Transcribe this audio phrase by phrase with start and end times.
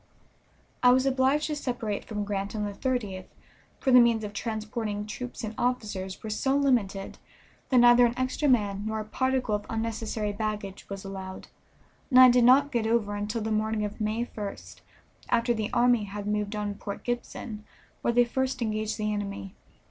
[0.81, 3.27] I was obliged to separate from Grant on the 30th,
[3.79, 7.19] for the means for transporting troops and officers were so limited
[7.69, 11.49] that neither an extra man nor a particle of unnecessary baggage was allowed,
[12.09, 14.81] and I did not get over until the morning of May 1st,
[15.29, 17.63] after the army had moved on Port Gibson,
[18.01, 19.53] where they first engaged the enemy.